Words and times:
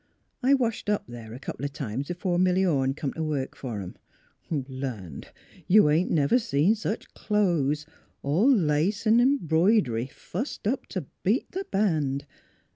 "I 0.41 0.55
washed 0.55 0.89
up 0.89 1.05
there 1.05 1.31
a 1.31 1.37
couple 1.39 1.63
o' 1.63 1.67
times 1.67 2.07
b'fore 2.07 2.39
Milly 2.39 2.65
Orne 2.65 2.95
come 2.95 3.13
t' 3.13 3.19
work 3.21 3.55
fer 3.55 3.81
'em. 3.83 3.97
Land! 4.49 5.27
You 5.67 6.03
never 6.05 6.39
see 6.39 6.71
secli 6.71 7.05
clo'es, 7.13 7.85
all 8.23 8.49
lace 8.51 9.05
an' 9.05 9.19
'mbroid'ry, 9.37 10.09
fussed 10.11 10.65
up 10.67 10.87
t' 10.87 11.01
beat 11.21 11.51
th' 11.51 11.69
band. 11.69 12.25